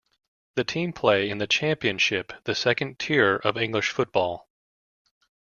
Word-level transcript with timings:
The 0.55 0.63
team 0.63 0.93
play 0.93 1.29
in 1.29 1.37
the 1.37 1.45
Championship, 1.45 2.33
the 2.45 2.55
second 2.55 2.97
tier 2.97 3.35
of 3.35 3.55
English 3.55 3.91
football. 3.91 4.49